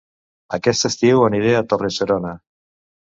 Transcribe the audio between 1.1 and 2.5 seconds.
aniré a Torre-serona